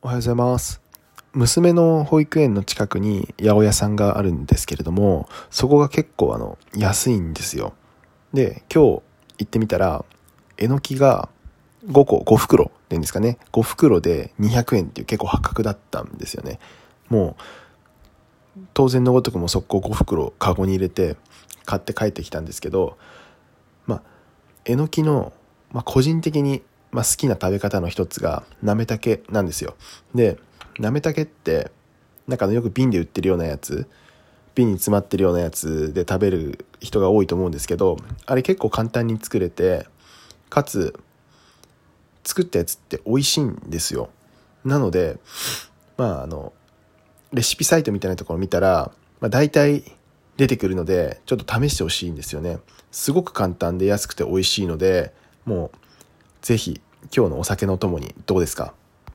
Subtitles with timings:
[0.00, 0.80] おはようございます。
[1.32, 7.74] 娘の保育園の近くに八百屋さんがあるんですけれども、そこが結構あの、安いんですよ。
[8.32, 9.02] で、今日
[9.38, 10.04] 行ってみたら、
[10.56, 11.28] えのきが
[11.88, 13.38] 5個、5袋っていうんですかね。
[13.50, 16.60] 5袋で200円っていう結構破格だったんですよね。
[17.08, 17.34] も
[18.56, 21.16] う、当然のごとくも速攻5袋カゴに入れて
[21.64, 22.96] 買って帰ってきたんですけど、
[23.88, 24.02] まあ、
[24.64, 25.32] えのきの、
[25.72, 29.76] まあ、個人的に、まあ、好きな食べ方の一つがなめたけなんですよ。
[30.14, 30.38] で、
[30.78, 31.70] なめたけって、
[32.26, 33.86] なんかのよく瓶で売ってるようなやつ、
[34.54, 37.96] 瓶に詰まってるようなやつで食べる人が多いと思うんですけど、
[38.26, 39.86] あれ結構簡単に作れて、
[40.50, 40.98] かつ、
[42.24, 44.10] 作ったやつって美味しいんですよ。
[44.64, 45.18] なので、
[45.96, 46.52] まああの、
[47.32, 49.84] レシピサイトみたいなところ見たら、まあ大体
[50.36, 52.58] 出てくるので、ちょっと試してほしいんですよね。
[52.90, 55.12] すごく簡単で安くて美味しいので、
[55.44, 55.78] もう、
[56.42, 56.80] ぜひ
[57.14, 58.74] 今日のお酒のともにどうですか？